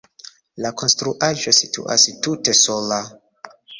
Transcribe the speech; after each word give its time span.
La 0.65 0.69
konstruaĵo 0.81 1.53
situas 1.57 2.07
tute 2.29 2.57
sola. 2.61 2.99